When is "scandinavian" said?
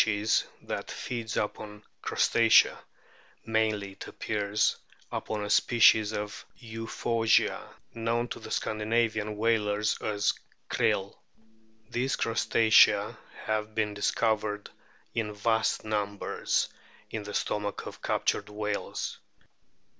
8.49-9.37